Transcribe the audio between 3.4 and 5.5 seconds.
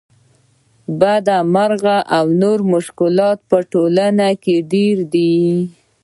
په ټولنه کې ډېر دي